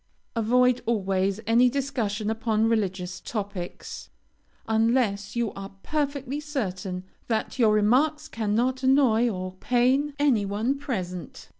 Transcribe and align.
Avoid 0.35 0.81
always 0.87 1.41
any 1.45 1.69
discussion 1.69 2.31
upon 2.31 2.67
religious 2.67 3.19
topics, 3.21 4.09
unless 4.67 5.35
you 5.35 5.53
are 5.53 5.75
perfectly 5.83 6.39
certain 6.39 7.03
that 7.27 7.59
your 7.59 7.71
remarks 7.75 8.27
cannot 8.27 8.81
annoy 8.81 9.29
or 9.29 9.51
pain 9.59 10.15
any 10.17 10.43
one 10.43 10.79
present. 10.79 11.49